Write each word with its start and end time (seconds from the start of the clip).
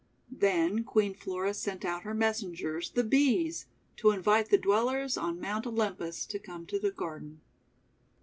Then 0.35 0.83
Queen 0.83 1.13
Flora 1.13 1.53
sent 1.53 1.85
out 1.85 2.01
her 2.01 2.15
messengers 2.15 2.89
the 2.89 3.03
Bees, 3.03 3.67
to 3.97 4.09
invite 4.09 4.49
the 4.49 4.57
Dwellers 4.57 5.15
on 5.15 5.39
Mount 5.39 5.67
Olynipus 5.67 6.25
to 6.29 6.39
come 6.39 6.65
to 6.65 6.79
the 6.79 6.89
garden. 6.89 7.41